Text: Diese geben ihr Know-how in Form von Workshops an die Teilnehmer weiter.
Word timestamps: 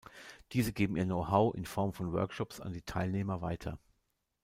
Diese 0.53 0.73
geben 0.73 0.95
ihr 0.95 1.03
Know-how 1.05 1.53
in 1.53 1.63
Form 1.67 1.93
von 1.93 2.11
Workshops 2.11 2.59
an 2.59 2.73
die 2.73 2.81
Teilnehmer 2.81 3.43
weiter. 3.43 3.77